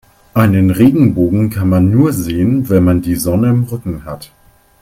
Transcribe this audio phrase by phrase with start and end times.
[0.33, 4.31] Einen Regenbogen kann man nur sehen, wenn man die Sonne im Rücken hat.